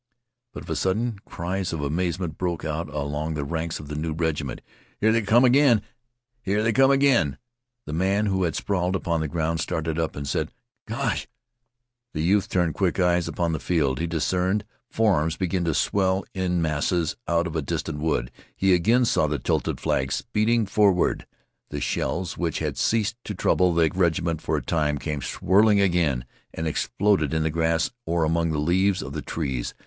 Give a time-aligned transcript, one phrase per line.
[0.51, 4.13] But, of a sudden, cries of amazement broke out along the ranks of the new
[4.13, 4.61] regiment.
[4.99, 5.83] "Here they come ag'in!
[6.41, 7.37] Here they come ag'in!"
[7.85, 10.51] The man who had sprawled upon the ground started up and said,
[10.87, 11.27] "Gosh!"
[12.15, 13.99] The youth turned quick eyes upon the field.
[13.99, 18.31] He discerned forms begin to swell in masses out of a distant wood.
[18.55, 21.27] He again saw the tilted flag speeding forward.
[21.69, 26.25] The shells, which had ceased to trouble the regiment for a time, came swirling again,
[26.55, 29.75] and exploded in the grass or among the leaves of the trees.